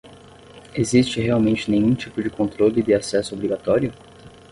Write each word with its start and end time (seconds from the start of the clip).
Existe 0.73 1.21
realmente 1.21 1.69
nenhum 1.69 1.93
tipo 1.93 2.23
de 2.23 2.29
controle 2.31 2.81
de 2.81 2.91
acesso 2.91 3.35
obrigatório? 3.35 3.93